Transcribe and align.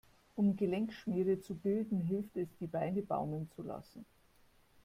Um 0.35 0.55
Gelenkschmiere 0.55 1.41
zu 1.41 1.53
bilden, 1.53 2.01
hilft 2.01 2.35
es, 2.35 2.49
die 2.59 2.65
Beine 2.65 3.03
baumeln 3.03 3.47
zu 3.51 3.61
lassen. 3.61 4.03